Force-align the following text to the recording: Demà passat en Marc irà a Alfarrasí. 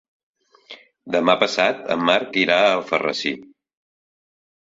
Demà 1.15 1.33
passat 1.43 1.83
en 1.95 2.01
Marc 2.09 2.39
irà 2.45 2.57
a 2.61 2.71
Alfarrasí. 2.79 3.35